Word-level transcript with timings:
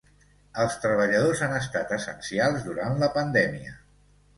Els 0.63 0.77
treballadors 0.85 1.45
han 1.49 1.55
estat 1.59 1.95
essencials 2.01 2.69
durant 2.73 3.01
la 3.05 3.15
pandèmia. 3.23 3.81